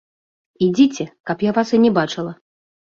Ідзіце, 0.69 1.07
каб 1.31 1.37
я 1.49 1.55
вас 1.59 1.77
і 1.79 1.83
не 1.85 1.95
бачыла! 2.01 2.39